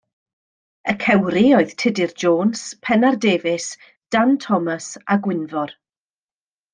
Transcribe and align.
Y 0.91 0.95
cewri 1.03 1.43
oedd 1.57 1.73
Tudur 1.83 2.15
Jones, 2.23 2.63
Pennar 2.87 3.19
Davies, 3.27 3.67
Dan 4.17 4.33
Thomas 4.47 4.85
a 5.17 5.23
Gwynfor. 5.29 5.75